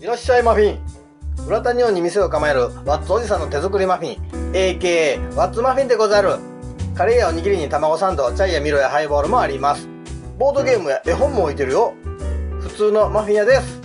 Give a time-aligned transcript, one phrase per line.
[0.00, 0.78] いらっしゃいマフィン。
[1.46, 4.52] 浦田日本に店を構えるワッツおじさんの手作りマフィン。
[4.52, 6.36] AKA ワッツマフィンでござる。
[6.94, 9.88] カレーやおにぎりに卵サンドチャイやミロやハイボールもあります。
[10.38, 11.94] ボードゲームや絵本も置いてるよ。
[12.60, 13.80] 普通のマフィン屋です。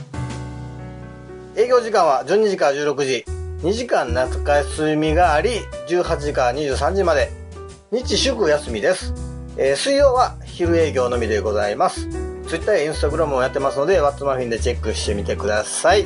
[1.55, 3.25] 営業時間は12時から16時。
[3.62, 7.31] 2時間夏休みがあり18時から23時まで。
[7.91, 9.13] 日祝休みです、
[9.57, 12.31] えー水曜は昼営業のみでございます。
[12.52, 16.05] ツイッターやインスタグラムもやってますのでワッツマフィンでチェックしてみてください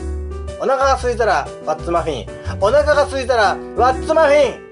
[0.59, 2.27] お腹が空いたらワッツマフィン
[2.61, 4.65] お腹が空いたらワッツマフィン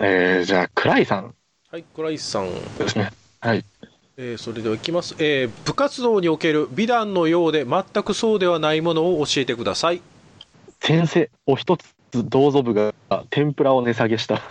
[0.00, 1.34] えー、じゃあ、クライさん
[1.70, 2.52] はい、倉石さん。
[2.78, 3.10] ですね。
[3.40, 3.64] はい。
[4.20, 5.14] えーそれではいきます。
[5.20, 10.02] えー部活動における美談のようで全くそうではないものを教えてください。
[10.80, 12.92] 先生、お一つどうぞ部が
[13.30, 14.42] 天ぷらを値下げした。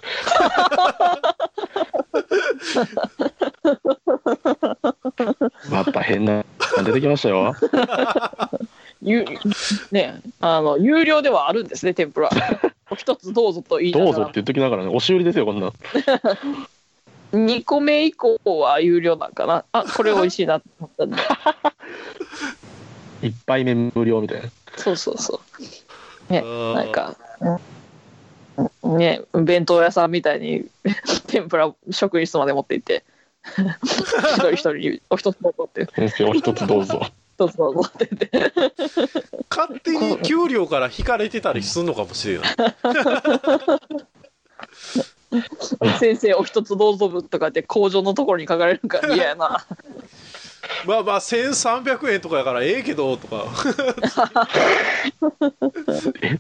[5.70, 6.46] また変な
[6.78, 7.54] の出てきましたよ。
[9.02, 9.26] ゆ
[9.92, 12.30] ねあの有料ではあるんですね天ぷら
[12.90, 15.74] お一つどうぞと言いながらどうぞって言っときながらね、押し売りですよ、こんなん。
[17.32, 19.66] 2個目以降は有料なんかな。
[19.72, 21.18] あこれ美味しいなって思ったんで。
[23.28, 24.50] 一杯目無料みたいな。
[24.78, 25.42] そうそうそ
[26.30, 26.34] う。
[26.34, 27.16] ねなんか
[28.84, 30.66] うんね弁当屋さんみたいに
[31.28, 33.04] 天ぷら職員室まで持って行って。
[33.56, 35.88] 一人一人にお一つどうぞって。
[35.96, 37.02] 先生、お一つどうぞ。
[37.36, 38.54] 一つどうぞって言って。
[39.50, 42.50] 勝手に給料から引かれてたりするのかもしれない。
[46.00, 49.66] 先生お一つどうぞ部とかって工場のところに書かれるから 嫌やな
[50.86, 53.46] まあまあ1300円とかやからええけどとか。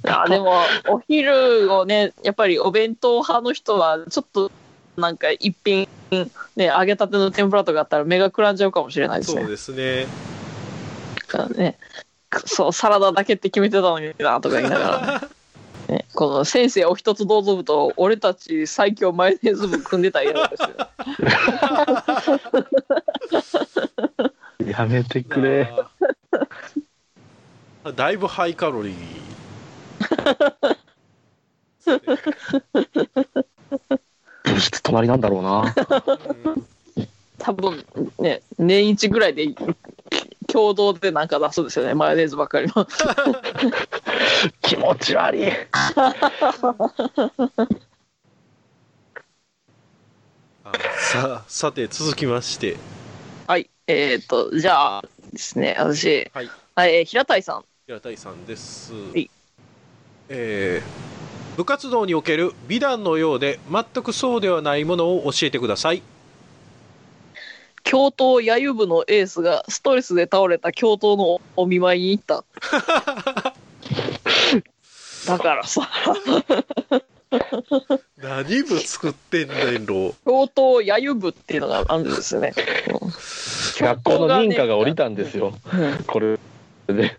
[0.23, 4.51] あでもお昼をねやっぱりお弁当派の人はちょっと
[4.95, 5.87] なんか一品
[6.55, 10.07] ね揚げたての天ぷらとかあったら目がくらんじゃうかもしれないですねそうですね。
[11.15, 11.77] だからね
[12.45, 15.29] そうサラダだけって決めてたのになとか言いながら、
[15.87, 20.69] ね、この先生お一つどうぞ部と俺たち最強マヨネーズ部組んでたら嫌ですよ
[24.67, 25.71] やめてくれ。
[27.95, 28.95] だいぶハイカロリー。
[34.43, 35.73] 物質隣なんだろうな。
[36.43, 36.67] うん
[37.39, 37.85] 多分
[38.19, 39.47] ね年一ぐらいで
[40.47, 42.87] 共同でなんか出すんですよねマヨネーズばっかりの
[44.61, 45.51] 気持ち悪い。
[50.63, 52.77] あささて続きまして、
[53.47, 58.93] はいえっ、とじゃあですね私はい、はい、えー平たいさん平田さんです。
[59.15, 59.29] い
[60.29, 61.17] えー
[61.57, 66.03] 部活動における美談のようで全くそうではないものを教えてください。
[67.81, 72.45] 教頭野球部のエースがストレスで倒れた教頭のお見舞いに行った。
[75.27, 75.89] だからさ、
[78.17, 80.15] 何部作ってんねんろ。
[80.25, 82.53] 教頭野球部っていうのがあるんですよね。
[83.79, 85.53] 学校の認可が下りたんですよ。
[86.07, 86.39] これ
[86.87, 87.17] で。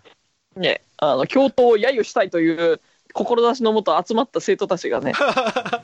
[0.57, 2.81] ね、あの教頭を揶揄したいという
[3.13, 5.13] 志のもと集まった生徒たちがね、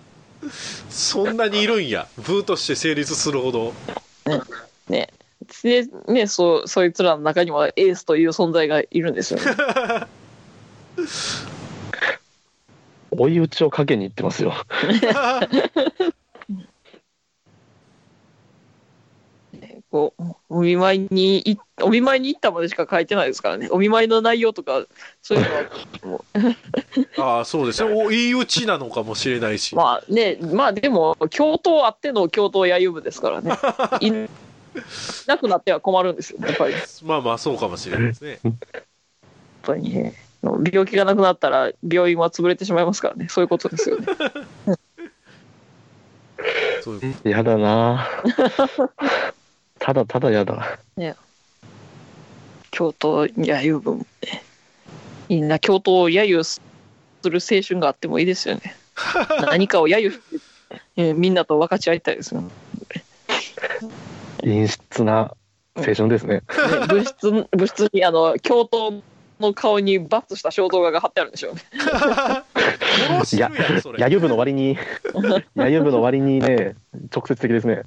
[0.89, 2.09] そんなにいるんや。
[2.19, 3.75] 部として成立するほど。
[4.89, 5.12] ね、
[5.62, 9.45] でねそそいつらの中にはエースという存在がいるんですよね。
[13.16, 14.52] 追い打ちをかけに行ってますよ。
[19.91, 24.84] こうお見舞いにいお見舞いに行ったまでしか書いてないですからねお見舞いの内容とか
[25.22, 25.62] そういうのは
[26.04, 26.25] も
[27.16, 27.92] うああ、そうですね。
[27.92, 29.76] おいいうちなのかもしれないし。
[29.76, 33.52] まあねまあでも教頭あっての教頭野球部ですからね
[34.00, 34.10] い
[35.28, 38.41] なくなっては困るんですよやっぱりまあまあ、そうかもしれないですね。
[39.64, 40.14] ぱりね
[40.44, 43.29] 病気がなくなったら病院は潰れてしまいますからね。
[43.29, 44.06] そういうことですよね。
[46.82, 48.06] そういうこやだな。
[49.79, 50.79] ただただやだ。
[52.70, 54.43] 教頭野球部もね
[55.29, 56.61] みんな教頭を揶揄す
[57.23, 58.75] る青春があってもいいですよね。
[59.46, 60.12] 何かを揶
[60.96, 62.50] 揄みんなと分かち合いたいですよ、ね、
[64.41, 65.35] 陰湿な
[65.76, 66.43] 青春ですね。
[66.88, 69.02] 物質物質にあの教頭
[69.40, 71.60] の顔にバッツした肖像画が貼ってあるんでしょうね
[73.08, 73.50] 殺してや。
[73.98, 74.76] 野球部の割に、
[75.56, 76.76] 野球部の割にね、
[77.14, 77.82] 直接的ですね。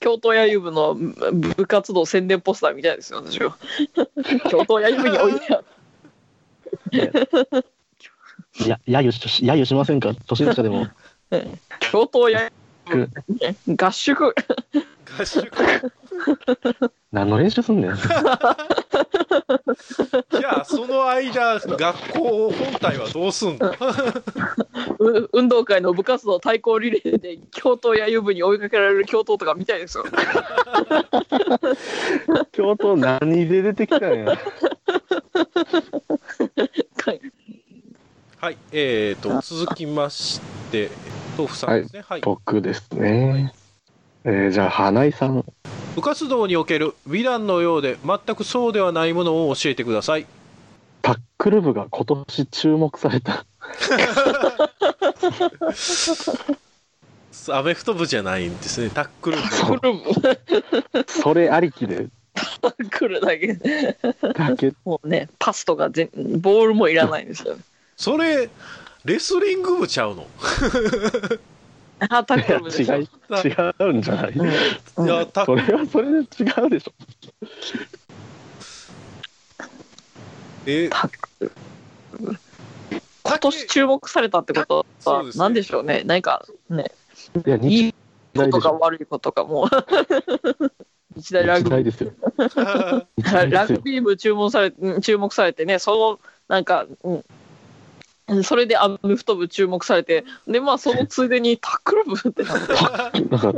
[0.00, 3.56] 京都野遊部の部活動宣伝ポスターみたいですよ、私は。
[4.50, 5.62] 京都野遊部においてあ
[6.92, 10.12] いや、揶揄し、揶揄しませんか？
[10.28, 10.86] 初心者でも。
[11.80, 12.50] 京都野遊
[12.86, 13.10] 部、
[13.76, 14.34] 合宿。
[15.16, 15.50] 合宿
[17.12, 17.96] 何の練習すんねん。
[17.96, 23.70] じゃあその間学校本体はどうすんの？
[24.98, 30.04] う運動会の部活動対抗リレーで京都野遊部に追いかけられる京都とか見たいですよ。
[32.52, 34.36] 京都何で出てきたんや。
[38.40, 40.38] はいえー、と続きまし
[40.70, 40.90] て
[41.38, 43.54] 豆腐さんですねはい、僕ですね。
[44.26, 45.44] えー、じゃあ、花井さん。
[45.94, 50.26] 部活動における美談のようで全くそうではないものを教えてください
[51.02, 53.44] タックル部が今年注目された。
[57.52, 62.08] アメフト部じゃないんですねタックル部タックル部それありきで、
[62.60, 63.54] タックルだけ。
[63.54, 66.08] だけ、もうね、パスとか全
[66.40, 67.56] ボールもいらないんですよ。
[67.96, 68.48] それ
[69.04, 70.26] レスリング部ちゃうの？
[72.00, 76.92] あ、タックでしょ違い、違うんじゃないうんいやタッそれはそれで違うでしょ。
[80.66, 81.52] えタックル
[83.22, 86.02] 今年注目されたってことは何でしょうね。
[86.04, 86.92] 何かね、
[87.46, 87.94] いや、い日い
[88.34, 88.60] こと。
[88.60, 89.68] か悪いことかもう。
[91.16, 92.12] 日大ラグビーですよ。
[92.36, 92.54] 日
[93.32, 93.56] 大ですよ。
[93.58, 97.24] ラグビー部注目されうん注目されてね、そのなんか、うん、
[98.42, 103.52] それでアメフト部注目されて、で、まあ、そのついでにタックル部ってなって、なんか、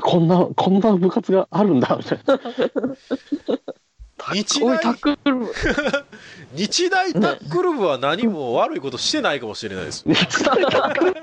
[0.00, 2.38] こんな、こんな部活があるんだ、みたいな。
[4.34, 5.54] 日おい、タッ大クル部、
[6.52, 11.14] 日大タックル部は何も悪いことしてないかもしれないです日大タックル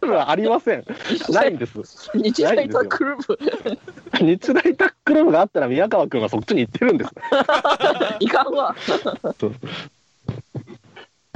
[0.00, 0.84] 部はありません。
[1.30, 1.80] ないんです。
[2.14, 3.38] 日大タックル部、
[4.20, 7.10] 日大タックル部があったら宮川君はそっちに行ってるんです。
[8.20, 8.76] いかんわ。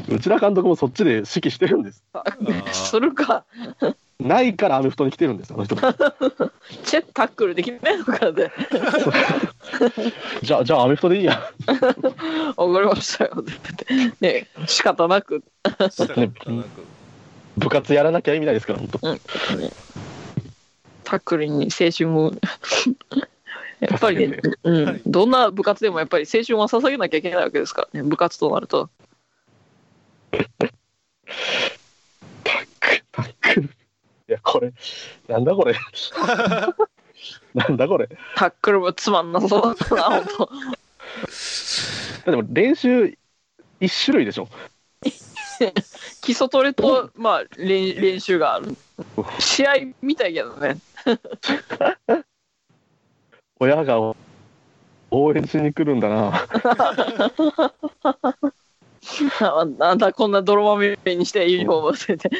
[0.08, 2.02] 内田監督もそっちで指揮してるんです。
[2.14, 3.44] ーするか。
[4.18, 5.76] ないからアメフトに来てるんです、あの人。
[6.84, 8.50] チェタックルできないのかで。
[10.42, 11.52] じゃあ、じゃあアメフトでいいや。
[12.56, 13.44] わかりましたよ。
[14.20, 15.44] ね、仕方なく。
[15.90, 16.44] したらなんか
[17.56, 18.98] 部活やらなきゃ意味ないですから、本当。
[21.04, 22.32] タックルに青春を。
[23.80, 28.90] やっぱりね助、うん、はいどんな部活でもやっぱり青春は捧げなきゃいけないわけですからね、部活となると。
[30.32, 30.70] タッ
[32.80, 33.66] ク、タックル。
[33.66, 33.70] い
[34.32, 34.72] や、これ、
[35.26, 35.74] なんだこれ。
[37.54, 38.08] なんだこれ。
[38.36, 40.26] タックルもつまんなそうだな、本
[42.24, 42.30] 当。
[42.30, 43.16] でも練習
[43.80, 44.48] 一種類でしょ。
[46.20, 48.76] 基礎トレと、まあ、練練習がある。
[49.38, 50.78] 試合みたいけどね。
[53.58, 54.14] 親が
[55.10, 56.46] 応援しに来るんだな。
[59.40, 62.30] あなんだ、こんな泥まみれにしてユニフォームを捨てて。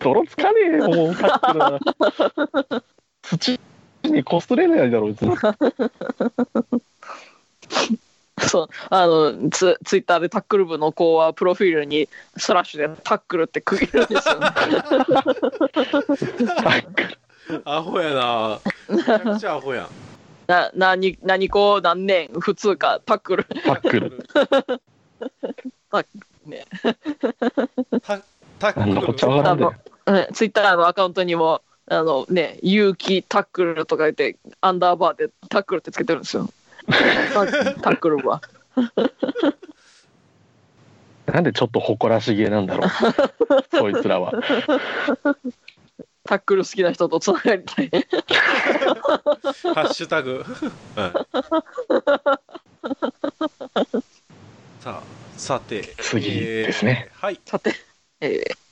[0.00, 1.78] 泥つかねえよ、もう、タックルは
[3.22, 3.60] 土
[4.04, 5.36] にこすれないだろ、別に。
[8.40, 14.40] そう、あの、ツツイッターでタックル部の子は、プロフィールにスラッシュでタックルって区切るんですよね。
[14.40, 14.54] タ
[16.70, 17.62] ックル。
[17.64, 19.88] アホやなめちゃくちゃアホやん
[20.46, 23.44] な、何、何校何年、普通か、タックル。
[23.44, 24.24] タックル。
[26.46, 26.64] ね、
[28.02, 28.20] タ
[28.58, 29.89] タックなんだこっちゃわルからんで。
[30.06, 36.48] うんツイッターのアカウントにも、あのね、勇気タックルとか言って、アンダーバーでタックルってつけてるんですよ。
[36.86, 38.40] タタックル部は。
[41.26, 42.90] なんでちょっと誇らしげなんだろう。
[43.76, 44.32] そいつらは。
[46.24, 47.90] タックル好きな人とつながりたい。
[49.74, 50.44] ハッシュタグ、
[50.94, 51.12] はい、
[54.80, 55.02] さあ
[55.36, 57.74] さて次ですね、えーはいさて、
[58.20, 58.69] えーさ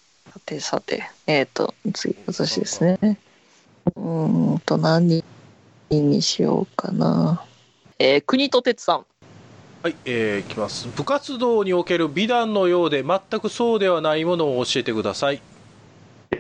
[0.49, 3.19] てさて、えっ、と、次、私ですね。
[3.95, 5.23] うーんと、何
[5.91, 7.45] にしようかな。
[7.99, 9.07] えー、国と鉄さん。
[9.83, 15.41] はい、えー、いきます部活動における美談のようで全くそうではないものを教えてください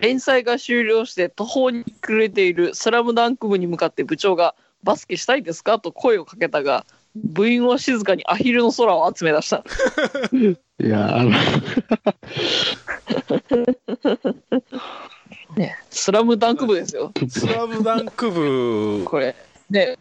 [0.01, 5.79] 連載が終了して途方に暮れているスラムダンク部に向かって部長がバスケしたいですか？
[5.79, 6.85] と声をかけたが、
[7.15, 9.65] 部員は静かにアヒルの空を集め出した。
[10.81, 11.33] いや、あの、
[15.57, 17.13] ね、スラムダンク部ですよ。
[17.29, 19.35] スラムダンク部これ。
[19.71, 19.99] ね、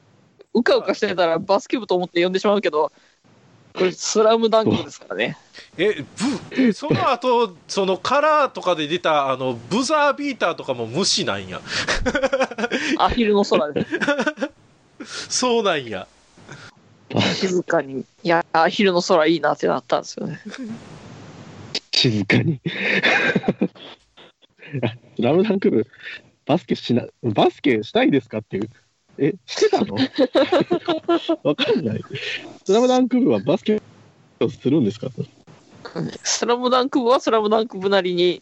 [0.54, 2.92] うかうかしてたらバスケ部と思って呼んでしまうけど、
[3.74, 5.38] これスラムダンクですからね。
[5.78, 6.06] えブ
[6.52, 11.62] えその後そのカラーとかで出たあのブザービーターとかも無視なんや
[12.98, 13.86] アヒルの空で
[15.06, 16.08] そうなんや
[17.36, 18.04] 静かに。
[18.24, 20.40] いや、アヒルの空いいなってなったんですよね。
[22.12, 22.62] 静かに。
[25.16, 25.88] ス ラムダンク部、
[26.46, 28.70] バスケしな、バスケしたいですかっていう。
[29.20, 29.96] え、してたの？
[31.44, 32.02] わかんない。
[32.66, 33.82] スラムダンク部はバスケ
[34.40, 35.10] をするんですか？
[36.24, 38.42] スラムダンク部はスラムダンク部なりに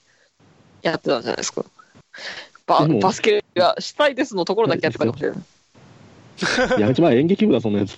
[0.81, 1.63] やってたんじゃないですか。
[2.67, 5.39] ババスケがしたいですのところだけやってたかもしれない。
[6.81, 7.97] やめちまえ演劇部だ、そんなやつ。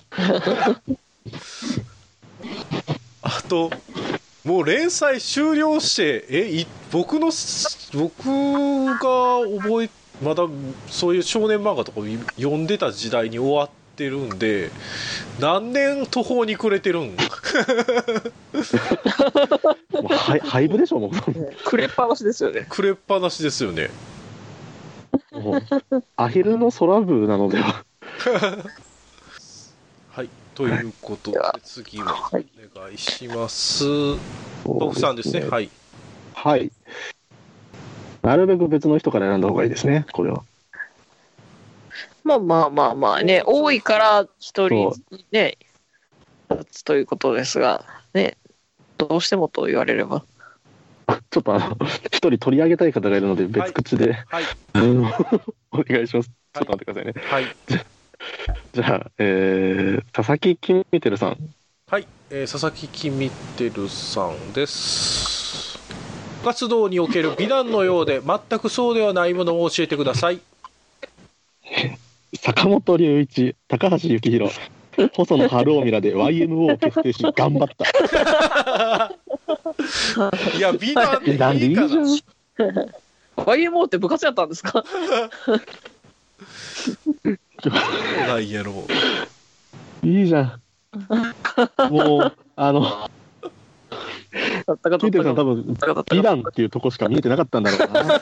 [3.22, 3.70] あと
[4.44, 7.30] もう連載終了してえい僕の
[7.92, 8.24] 僕
[8.86, 9.90] が覚え
[10.22, 10.44] まだ
[10.88, 12.00] そういう少年漫画とか
[12.36, 14.70] 読んでた時代に終わってるんで
[15.40, 17.14] 何年途方に暮れてるん？
[19.92, 21.10] もうハイハイブでしょ、も
[21.64, 22.66] くれっぱなしですよね。
[22.68, 23.90] くれっぱなしですよね
[25.32, 25.40] う。
[25.40, 25.62] もう
[26.16, 27.84] アヒルの空部なのでは。
[30.64, 33.84] はいということで次ははいお願いします
[34.64, 35.70] 徳さんですねはい
[36.38, 36.70] はい。
[38.22, 40.44] なるべく別の人から選んだ方がいいですね、これは。
[42.22, 44.94] まあまあまあまあね、多いから一人
[45.32, 45.58] ね、
[46.48, 47.84] 立つということですが、
[48.14, 48.36] ね、
[48.98, 50.24] どうしてもと言われれば。
[51.30, 51.76] ちょっとあの、
[52.12, 55.06] 一人取り上げたい方がいるので、別口で、はいうん
[55.72, 56.28] お願いします。
[56.28, 57.14] ちょっと待ってくださいね。
[57.28, 57.97] はい
[58.72, 61.36] じゃあ、えー、佐々木キミテルさん。
[61.90, 65.78] はい、えー佐々木きみてるさんです
[66.44, 70.40] 活動における美談のようで 全くそうではないものを教えてください
[72.36, 74.52] 坂本龍一、高橋幸宏、
[75.14, 79.14] 細野晴臣らで YMO を結成し、頑張った。
[80.56, 81.88] いや美談でえ、なんでいいじゃん。
[83.36, 84.84] YMO って部活やったんですか？
[87.62, 87.72] そう
[88.26, 88.72] なんやろ
[90.02, 90.62] いいじゃん。
[91.90, 93.10] もう、あの、
[94.66, 98.20] たかキミテルさん多分、ったかだった美談っていうとこしか見えてなかったんだろうな。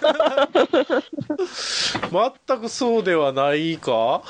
[2.47, 4.23] 全くそうではないか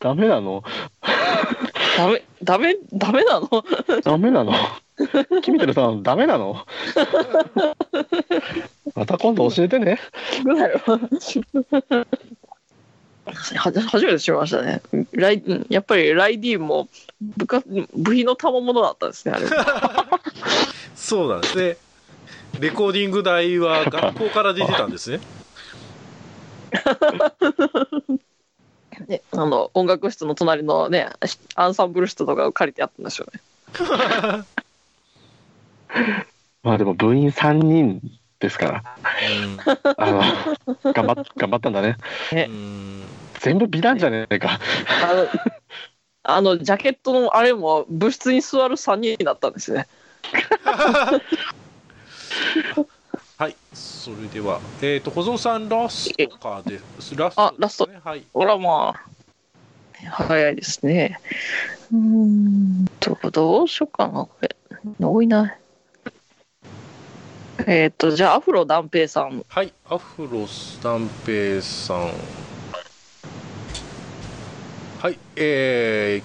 [0.00, 0.62] ダメなの
[1.96, 3.64] ダメ、ダメ、ダメなの
[4.02, 4.52] ダメなの
[5.42, 6.64] キミテルさん、ダメなの
[8.94, 9.98] また今度教えてね。
[13.38, 14.82] 初めて知りましたね。
[15.12, 16.88] ライうんやっぱりライディーンも
[17.20, 17.62] 部下
[17.94, 19.46] 部品の賜物だったんですね、あれ。
[20.94, 21.76] そうなんですね
[22.60, 25.20] レコーディング代は学校から出てたんですね
[29.06, 31.08] ね、あの音楽室の隣のね、
[31.54, 33.42] アンサンブル室とかを借りてやったんでしょうね。
[36.64, 38.02] まあでも部員3人
[38.40, 38.82] ですから、
[39.96, 40.20] あの、
[40.92, 41.96] 頑張っ頑張ったんだね。
[42.32, 43.02] うんうん
[43.40, 44.58] 全部美談じゃねえか。
[45.02, 45.28] あの、
[46.22, 49.86] あのジャケットのあれも部室に座る3人だったんですね。
[53.38, 59.00] はいそれではえっ、と小僧さんラストかですラストあラストはいほらまあ、
[60.10, 61.20] 早いですね。
[61.92, 64.56] うーんと、どうしようかな、これ。
[65.00, 65.56] 多いな。
[67.66, 69.44] えっ、と、じゃあ、アフロ断平さん。
[69.48, 72.10] はい、アフロ三平さん。
[75.00, 76.22] はい、え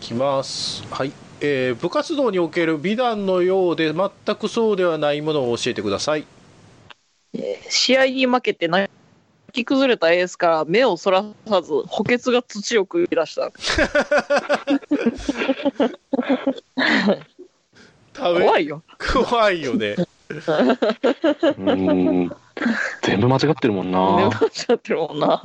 [0.00, 0.84] ー、きます。
[0.90, 6.26] はい、えー、部活動における美談のようで全くそうではないものを教えてください。
[7.32, 8.90] えー試合に負けて泣
[9.52, 13.50] き崩れたエースから目をそらさず、補欠が土を食い出した。
[18.14, 18.82] 怖いよ。
[19.12, 19.96] 怖いよね。
[21.56, 22.30] うん。
[23.02, 24.16] 全部間違ってるもん目なを。
[24.28, 24.30] 間違
[24.74, 25.42] ってるもんな。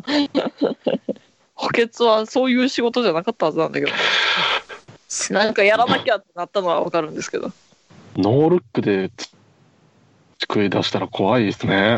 [1.57, 3.91] 補欠はそういう仕事じゃなかったはずなんだけど。
[5.31, 7.51] なんかやらなきゃってなったのはわかるんですけど。
[8.15, 9.29] ノールックでつ
[10.39, 11.97] 机出したら怖いですね。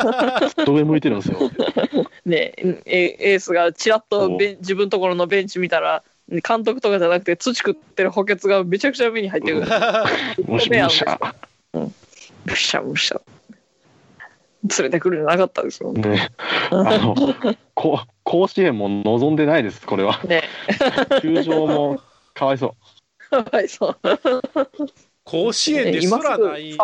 [0.66, 1.50] 上向いてるんですよ。
[2.24, 9.66] ねえエエースがちらっとベン自分のところのベンチ見たら監督とかじゃなくて土食ってる補欠がめちゃくちゃ目に入ってくる
[10.46, 11.18] もしもしゃ。
[12.46, 13.20] ブシャブシャ
[14.68, 16.02] 連れてくるんじゃなかったですよね。
[16.02, 16.28] ね。
[16.70, 17.14] あの、
[17.74, 20.20] こ甲子園も望んでないです、これは。
[20.24, 20.42] ね。
[21.22, 22.00] 球場も
[22.34, 22.74] かわいそ
[23.30, 23.98] かわいそう。
[25.24, 26.76] 甲子園ですらない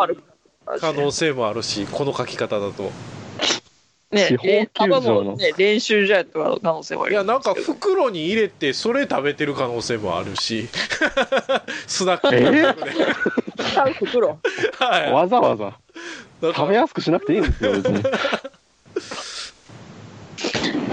[0.79, 2.91] 可能性もあるし、この書き方だと。
[4.13, 5.23] ね地方球場の。
[5.31, 10.67] の、ね、練習試合とかの可能性もあいやなんか袋に入れてそれ食べてる可能性もあるし。
[11.87, 12.75] スナックえー？
[12.75, 14.39] で使う袋。
[14.79, 15.11] はい。
[15.11, 15.79] わざわざ
[16.41, 18.03] 食べやすくしなくていいんですよ、別に。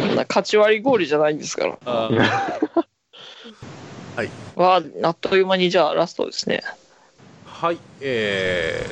[0.01, 1.79] そんな勝ち割り氷じゃないんですから。
[1.85, 2.17] あー。
[4.57, 6.63] わああっという間にじゃあラストですね。
[7.47, 8.87] はいえ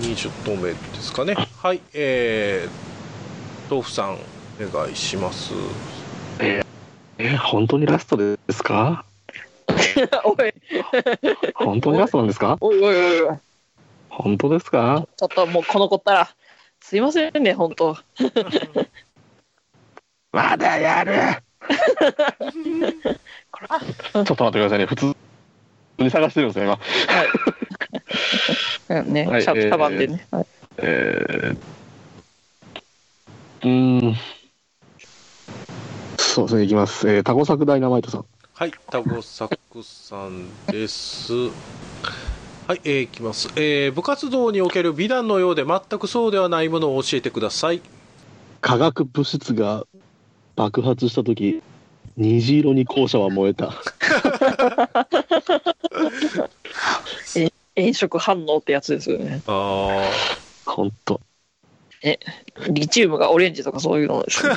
[0.00, 1.34] ー、20投目ですかね。
[1.62, 4.18] はいえー、豆腐さんお
[4.70, 5.54] 願いします。
[6.38, 6.62] え、
[7.36, 9.04] 本当にラストですか？
[10.24, 10.52] おい。
[11.54, 12.58] 本当にラストなんですか？
[12.60, 13.36] おいおいおいおい
[14.16, 15.06] 本当ですか？
[15.16, 16.28] ちょっともうこの子ったら
[16.80, 17.96] すいませんね本当
[20.32, 21.12] まだやる
[21.68, 24.86] ちょっと待ってくださいね。
[24.86, 25.14] 普通
[25.98, 26.64] に探してるんですよ、
[28.88, 29.00] 今。
[29.00, 30.46] うんね、はいシャバンでね、はい
[30.78, 31.56] えー、
[33.62, 34.16] うーん。
[36.18, 37.08] そうですね、いきます。
[37.08, 38.26] えー、タコサクダイナマイトさん。
[38.52, 41.32] はい、タゴサクさんです。
[42.66, 43.50] はい、えー、いきます。
[43.56, 47.82] えー、部活動における美談のようで全くそうではないものを教えてください。
[48.62, 49.84] 化学物質が
[50.56, 51.62] 爆発したとき、
[52.16, 53.74] 虹色に校舎は燃えた。
[57.76, 60.08] 炎色反応ってやつですよねあ
[60.64, 61.20] ほんと。
[62.70, 64.54] リチウムがオレンジとかそういうのですね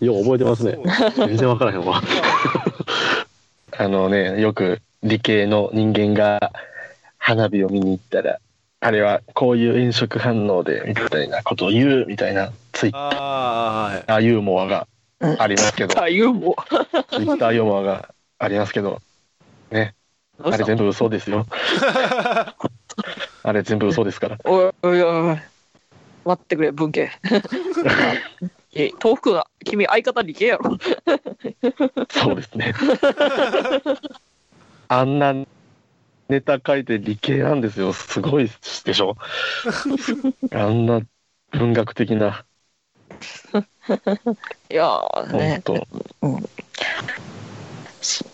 [0.06, 0.78] よう覚えてあ、ますね。
[1.16, 2.02] 全然わからへんわ。
[3.78, 6.52] あのね、よく理系の人間が
[7.18, 8.38] 花火を見に行ったら、
[8.80, 14.04] あれはこういう炎色反応でみたいなことを言うみたいなツイッあーはい。
[14.06, 14.86] ターユーモアが
[15.38, 16.56] ありますけど、あユーモ
[17.10, 19.00] ツイッターユーモアがありますけど、
[19.72, 21.46] アあれ全部嘘ですよ。
[23.42, 24.38] あれ全部嘘ですから。
[24.44, 25.38] おいおいおい。
[26.24, 27.10] 待ってくれ文系。
[28.74, 30.76] え豆腐が君相方理系やろ。
[32.10, 32.74] そうですね。
[34.88, 35.34] あんな
[36.28, 37.92] ネタ書いて理系なんですよ。
[37.92, 38.50] すごい
[38.84, 39.16] でしょ？
[40.52, 41.00] あんな
[41.52, 42.44] 文学的な、
[44.70, 45.74] いやー本ね当
[48.04, 48.24] そ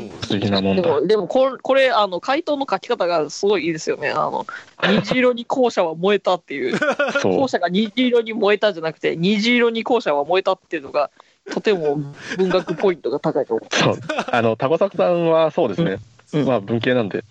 [0.00, 0.08] う。
[0.20, 0.82] 不思議なもんだ。
[0.82, 4.46] でもでもこれこれあの回答の書き方がすごいいいですよねあの
[4.82, 6.78] 虹色に校舎は燃えたっていう
[7.22, 7.48] 校。
[7.48, 11.10] 舎が虹色に燃えたじゃなくて虹色に校舎は燃えたっていうのが
[11.50, 11.98] とても
[12.36, 13.98] 文学ポイントが高いと思そう。
[14.30, 15.98] あの、タコサクさんはそうですね。
[16.32, 16.46] うん。
[16.46, 17.24] まあ文系なんで、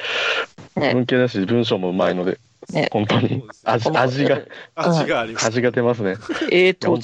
[0.76, 0.94] ね。
[0.94, 2.40] 文系だし文章もうまいので、
[2.72, 2.90] ね。
[2.92, 3.44] 本当に。
[3.64, 4.42] 味味が、
[4.76, 5.48] 味があります。
[5.48, 6.12] 味が出ますね。
[6.12, 6.18] う
[6.52, 7.00] えーと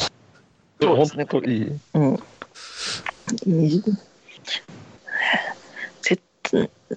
[0.82, 1.80] そうですね本当いい。
[1.94, 2.20] うん。
[6.02, 6.20] せ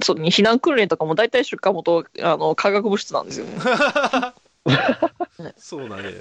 [0.02, 3.52] そう避難訓練とかも大体出荷元あの化学物質なんですよね。
[5.57, 6.14] そうだね。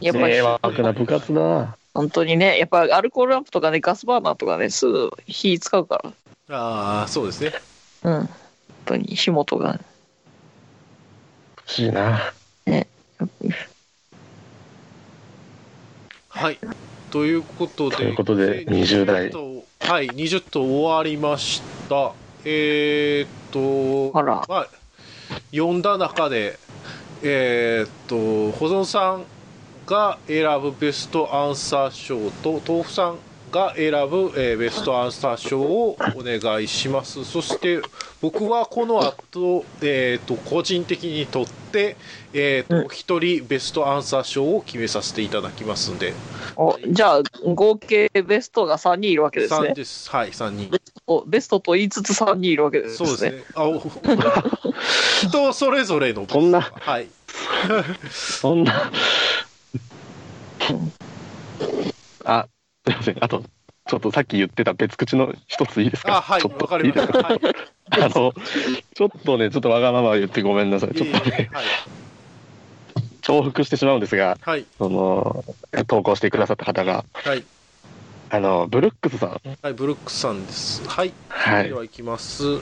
[0.00, 0.34] やっぱり。
[0.34, 1.76] 迷惑な部活だな。
[1.96, 6.12] 本当にねやっぱアルコールランプとかねガスバーナーとかねすぐ火使うか
[6.48, 7.52] ああ、そうですね。
[8.02, 8.28] らうん本
[8.84, 9.80] 当に火元が
[11.64, 12.32] 不思議な。
[16.28, 16.58] はい。
[17.10, 19.30] ということで、ということで20代
[19.88, 22.12] はい、20と終わりました。
[22.44, 24.68] えー、っと、あらまあ、
[25.50, 26.58] 読んだ中で、
[27.22, 29.24] えー、っと、保存さん
[29.86, 33.18] が選ぶベストアンサー賞と、豆腐さん
[33.52, 37.24] が選ぶ、えーベストアンサー賞をお願いします。
[37.24, 37.80] そして、
[38.20, 41.96] 僕はこの後、えー、っと、個人的にとって、
[42.32, 46.12] えー、っと、一人ベストアンサー賞を決めさせていただきますんで、
[46.56, 50.10] おじゃあ合計ベストが3人いるわけです3ねです。
[50.10, 50.70] はい、3人。
[51.06, 53.44] おベストと言いつつ3人いるわけですねそうですね。
[53.54, 53.80] あ、お
[55.22, 56.26] 人それぞれの。
[56.28, 57.08] そんなはい。
[58.10, 58.90] そんな。
[62.24, 62.48] あ、
[62.86, 63.16] すいません。
[63.24, 63.42] あと、
[63.88, 66.18] ちょっとさっき言ってた別口の一ついいですか？
[66.18, 67.02] あ、はい、ちょっとわかりました。
[67.02, 67.28] いいですか？
[67.28, 67.40] はい。
[67.88, 68.32] あの、
[68.94, 70.94] ちょっとね、ちょっとわがまま言ってごめんなさい。
[70.94, 71.64] ちょっとね、はい。
[73.22, 74.66] 重複してしまうんですが、はい。
[74.78, 75.44] その、
[75.86, 77.44] 投稿してくださった方が、はい。
[78.30, 79.40] あの、ブルックスさん。
[79.62, 80.82] はい、ブルックスさんです。
[80.88, 81.12] はい。
[81.28, 81.72] はいで。
[81.74, 82.60] は、いきます。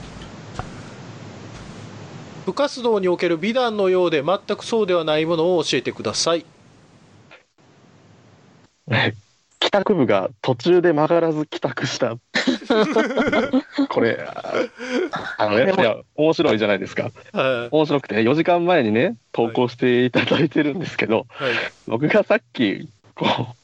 [2.45, 6.45] 部活動における美談のようで全くそうではないものを教えてください。
[9.61, 12.17] 帰宅部が途中で曲がらず帰宅した。
[13.89, 14.53] これ、あ
[15.39, 17.11] あのね、いや、面白いじゃないですか。
[17.33, 17.69] はい。
[17.71, 21.53] 面白くてね、4時間前にね、投稿していただいてるんですけど、はい。
[21.87, 23.55] 僕がさっき、こ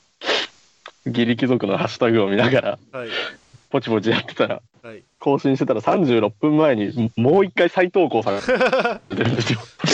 [1.06, 3.08] う、 ギリ貴族のハッシュタグを見ながら、はい。
[3.70, 5.02] ポチポチやってたら、はい。
[5.18, 8.50] 更新してたら36分前にもう一回再投稿されて
[9.22, 9.60] るんですよ。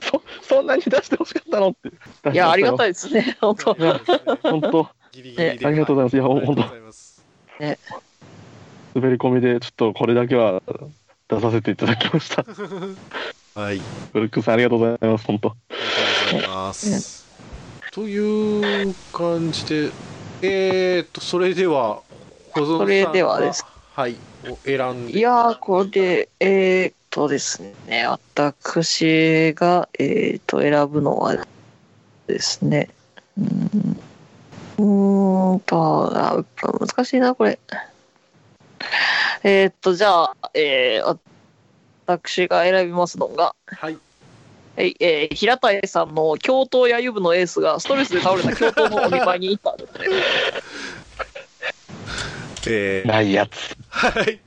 [0.00, 2.30] そそんなに出してほしかったのって。
[2.30, 2.90] いや、ありがたい。
[2.90, 3.74] いですね、本当。
[3.74, 7.24] 本当、ギリギリで、ありがとうございますいやありがとう本当ございます
[8.94, 10.62] 滑り込みで、ちょっとこれだけは
[11.28, 12.44] 出させていただきました。
[13.60, 13.80] はい
[14.12, 15.48] ブルックさん、ありがとうございます、本当。
[15.50, 17.26] ありがとうございます。
[17.92, 19.90] という感じで、
[20.42, 22.02] えー、と、それでは、
[22.64, 23.64] それではです
[23.96, 24.16] はい、
[24.46, 25.18] を選んで。
[25.18, 31.46] いやー、これ、えーっとですね、私が、えーっと、選ぶのは
[32.26, 32.90] ですね、
[33.38, 34.00] うーん、
[34.76, 37.58] うーんと、あ難しいな、これ。
[39.42, 41.18] えーっと、じゃあ、えー、
[42.06, 43.98] 私が選びますのが、はい、
[44.76, 50.06] はい、えー、平田さんの京都野球部のエースがストレスで倒れた京都のお見舞いに行ったんですね。
[52.68, 53.76] えー、ないやつ。
[53.88, 54.24] はい。
[54.24, 54.40] というこ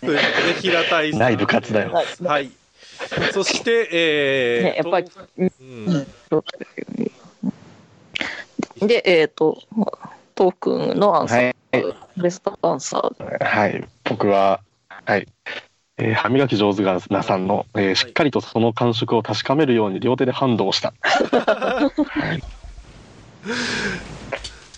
[0.00, 1.20] とで、平田井さん。
[1.20, 2.50] ない部活だよはいはい。
[3.32, 5.10] そして、えー、ねやっぱり
[6.30, 6.44] と
[8.80, 9.62] うん、で、えーっと、
[10.34, 11.84] トークンのアンサー、はい。
[12.16, 13.86] ベストアンサーはい。
[14.04, 14.60] 僕は、
[15.04, 15.26] はい。
[15.98, 20.92] えー歯磨き上手がなさんの、えーしっかりとその感触を確かめるように両手でハンドをした。
[21.02, 21.90] は
[22.34, 22.42] い。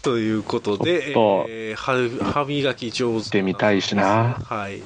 [0.03, 1.95] ということで、とえー、歯
[2.33, 4.35] 歯磨き上手してみたいしな。
[4.45, 4.83] はい。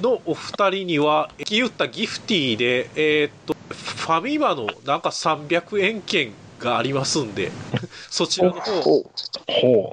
[0.00, 7.50] のお二人には、言ったギフティーで、えーっと、ファミマのなんか300円券がありますんで、
[8.10, 9.10] そちらの方を。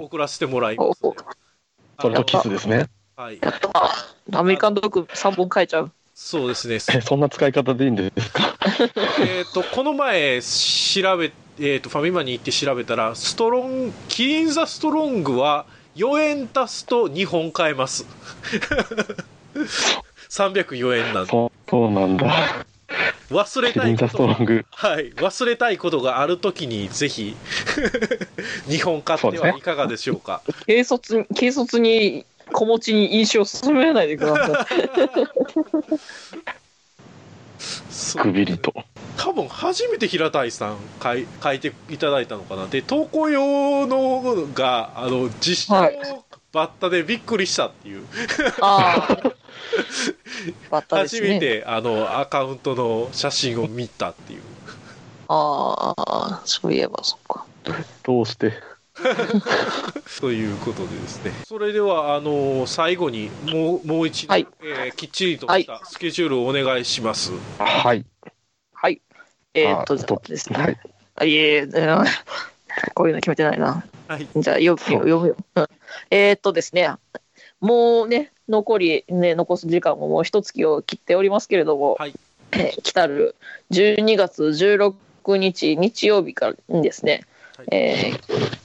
[0.03, 0.99] 送らせてもらいます。
[1.01, 1.15] お
[1.99, 2.87] それとキスですね。
[3.15, 3.39] はい。
[3.41, 5.91] やったアメリカンドッグ3本書いちゃう。
[6.13, 6.75] そうですね。
[6.75, 8.55] え、そんな使い方でいいんですか？
[9.21, 15.65] えっと、この前、調べ、えっと、ファミマに行って調べたら、ストロン、キリンザストロングは
[15.95, 18.05] 4円足すと2本買えます。
[20.29, 21.31] 304円なんで。
[21.31, 22.65] そう、そうなんだ。
[23.31, 24.65] 忘れキリンザスたいことトロング。
[24.69, 25.11] はい。
[25.13, 27.35] 忘れたいことがあるときに、ぜひ、
[28.69, 30.41] 2本買ってはいかがでしょうか。
[30.65, 34.67] 軽率に、軽率に子持ちに印象を進めないでくださ
[38.15, 38.17] い。
[38.17, 38.73] くびりと。
[39.37, 48.05] 多分初めて平井さん書い書いていただいたのかなで投稿用のがあの実写のバッタでびっくりしたっていう、
[48.61, 49.31] ああ。
[50.71, 51.27] バッタですね。
[51.27, 54.41] 初めてあのアカウントの写真を見たっていう
[55.27, 57.45] ああ、そういえばそっか。
[58.03, 58.53] どうして？
[60.19, 67.83] ということでですねそれではあの最後にもうもう一度、はいえーきっちりとしたスケジュールをお願いします、はい。
[67.83, 68.05] はい。
[69.53, 70.59] えーっと、ですね。
[70.59, 70.79] はい。
[71.15, 72.05] あいえうん。
[72.93, 73.83] こういうの決めてないな。
[74.07, 74.27] はい。
[74.35, 74.97] じゃあ、読むそう。
[74.99, 75.35] 読むよ。
[75.55, 75.67] うん。
[76.11, 76.89] えーっとですね、
[77.59, 82.13] もうね、残り、ね、残す時間ももう一月を切っておりますけれども、はい。
[82.51, 83.35] えー来たる
[83.71, 84.93] 12月16
[85.35, 87.25] 日日曜日からにですね、
[87.57, 87.67] はい。
[87.71, 88.57] えー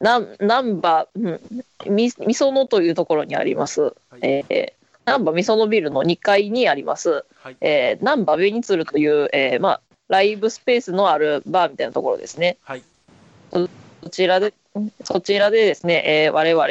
[0.00, 1.40] なん難波、うん、
[1.88, 3.94] みみそのというところにあります、はい。
[4.22, 7.56] えー難波みそのビルの2階にあります、はい。
[7.60, 12.56] えー、難波ベニツルという、えーまあ、ライブスペースのあるバーみたいなところですね。
[12.62, 12.82] はい
[14.02, 14.54] そちらで、
[15.04, 16.66] そちらでですね、えー我々、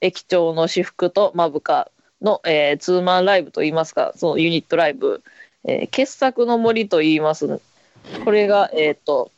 [0.00, 5.22] 駅長の私服とマブカの、えーツーマンライブといいますか、そのユニットライブ、
[5.64, 7.60] えー傑作の森といいます。
[8.24, 9.30] これが、えーっと、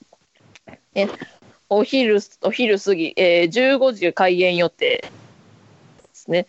[0.95, 1.09] え
[1.69, 5.11] お昼、お昼過ぎ、えー15時開演予定で
[6.15, 6.47] すね。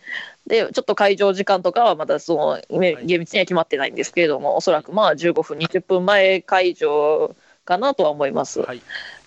[0.48, 2.36] で、ちょっと会場時間とかはまだそ
[2.70, 8.62] の、厳密には決まってないんですけれども、おそらくまあ15分、20分前会場かなとは思います。
[8.62, 8.82] はい。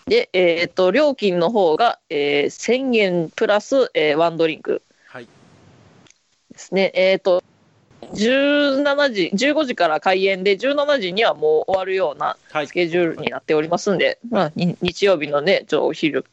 [0.07, 4.81] で、えー、と料金の方が、えー1000円プラス、えーワンドリンク。
[5.05, 5.27] はい。
[6.51, 6.91] ですね。
[6.95, 7.43] えっ、と
[8.13, 12.67] 17時15時から開演で17時にはもう終わるようなはい。
[12.67, 16.25] スケジュールになっておりますんで、まあ、に日曜日のねちょお昼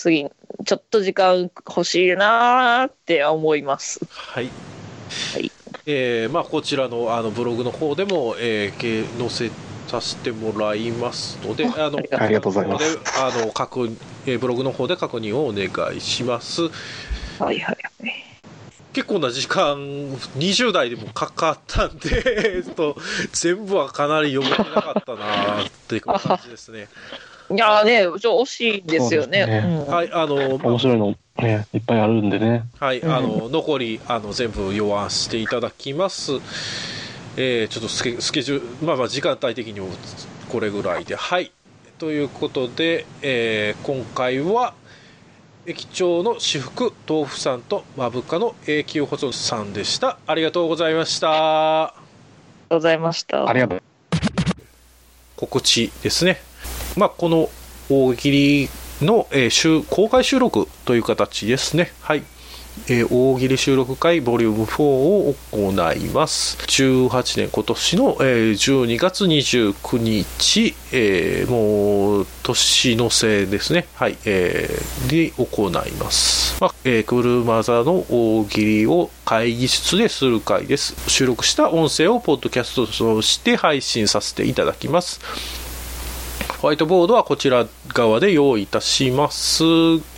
[0.00, 0.26] 過ぎ
[0.64, 4.00] ちょっと時間欲しいなーって思います。
[4.10, 4.48] はい。
[5.34, 5.50] はい
[5.84, 9.50] えーまあ、こちらのあのブログの方でも、えーけ載せ
[9.88, 16.62] させてもらいますので、あのありがとうございますあの確認えーブログの方で確認をお願いします。
[16.62, 16.70] はい
[17.40, 18.32] はいはい。
[18.92, 19.78] 結構な時間、
[20.36, 22.94] 20代でもかかったんで、えっと、
[23.32, 26.88] 全部はかなり読めてなかったなっていう感じですね。
[27.54, 29.46] いやーね、ちょ惜しいんですよね。
[29.46, 32.64] ねうんはい、あの、ま面白いの、ね、いっぱいあるんでね。
[32.80, 36.32] あはい、あの、残り、あの、全部読ませていただきます。
[37.36, 39.88] えーちょっとスケスケジュール、まあまあ時間帯的にも
[40.50, 41.50] これぐらいで、はい。
[41.98, 44.74] ということで、えー今回は、
[45.64, 50.18] 駅長の私服豆腐さんとマブカの永久保存さんでした。
[50.26, 51.84] ありがとうございました。
[51.84, 51.94] あ
[52.68, 53.48] ございました。
[53.48, 53.82] ありがとう。
[55.36, 56.40] 告知ですね。
[56.96, 57.48] まあ、この
[57.90, 58.68] 大喜利
[59.00, 61.92] の、えー公開収録という形ですね。
[62.00, 62.22] はい。
[62.88, 66.56] えー大喜利収録会ボリューム4を行います。
[66.58, 73.86] 18年今年の、えー12月29日、えーもう年のせいですね。
[73.94, 74.16] はい。
[74.24, 76.56] えーで行います。
[76.60, 80.94] まあ、えー車座の大喜利を会議室でする会です。
[81.08, 85.20] 収録した音声をポッドキャストとして配信させていただきます。
[86.62, 89.64] ホワイトボードはこちら側で用意いたします。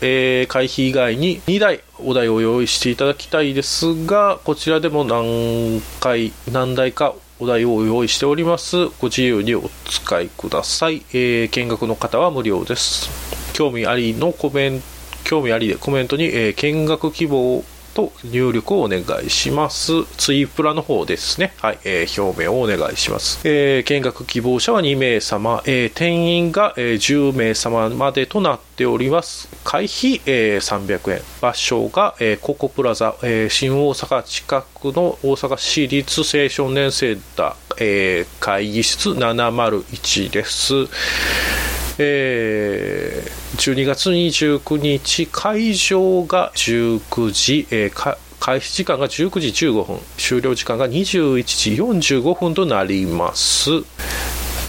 [0.03, 8.89] えー会費以外に2台お題を用意していただきたいですが、こちらでも何回、何台かお題を用意しております。
[9.01, 11.03] ご自由にお使いください。
[11.15, 13.09] えー見学の方は無料です。
[13.55, 14.87] 興味ありのコメント、
[15.25, 20.05] 興味ありでコメントに、えー見学希望と入力をお願いします。
[20.17, 21.53] ツイプラの方ですね。
[21.63, 23.41] はい、えー表明をお願いします。
[23.45, 29.49] えー見学希望者は2名様、えー定員が、えー10名様までとなっております。
[29.65, 31.23] 会費、えー300円。
[31.41, 40.75] 場所が、えーココプラザ、えー新大阪近くの大阪市立青少年センター、えー会議室701です。
[41.99, 51.71] えー12月29日会場が19時、えーか開始時間が19時15分終了時間が21時
[52.17, 53.71] 45分となります。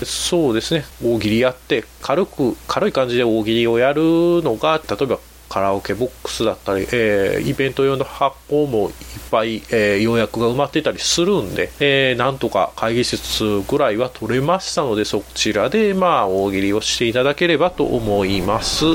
[0.06, 0.86] そうですね。
[1.04, 4.02] 大喜利やって軽く軽い感じで大喜利をやる
[4.44, 8.93] のが例えばカラオケボックスだったり、えーイベント用の発行もいっ
[9.31, 18.86] ぱい、えー予約が埋まってたりするんで、えーなんとか会議室ぐらいは取れましたのでそちらでまあ大喜利をしていただければと思います。